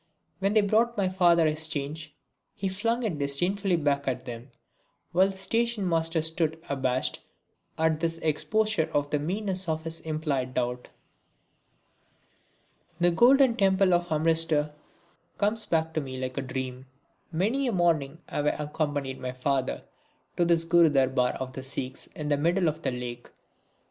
[0.39, 2.15] When they brought my father his change
[2.55, 4.49] he flung it disdainfully back at them,
[5.11, 7.19] while the station master stood abashed
[7.77, 10.87] at this exposure of the meanness of his implied doubt.
[12.99, 14.73] The golden temple of Amritsar
[15.37, 16.87] comes back to me like a dream.
[17.31, 19.83] Many a morning have I accompanied my father
[20.35, 23.29] to this Gurudarbar of the Sikhs in the middle of the lake.